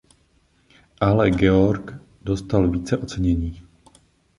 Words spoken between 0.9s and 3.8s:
Ale Georg dostal více ocenění.